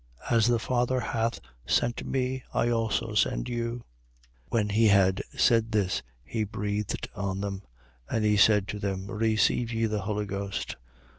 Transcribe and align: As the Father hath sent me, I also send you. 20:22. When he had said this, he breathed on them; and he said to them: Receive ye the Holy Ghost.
As 0.31 0.47
the 0.47 0.57
Father 0.57 0.99
hath 0.99 1.39
sent 1.67 2.03
me, 2.07 2.41
I 2.55 2.69
also 2.69 3.13
send 3.13 3.47
you. 3.47 3.81
20:22. 4.49 4.49
When 4.49 4.69
he 4.69 4.87
had 4.87 5.21
said 5.37 5.71
this, 5.71 6.01
he 6.23 6.43
breathed 6.43 7.07
on 7.13 7.41
them; 7.41 7.61
and 8.09 8.25
he 8.25 8.35
said 8.35 8.67
to 8.69 8.79
them: 8.79 9.05
Receive 9.11 9.71
ye 9.71 9.85
the 9.85 10.01
Holy 10.01 10.25
Ghost. 10.25 10.75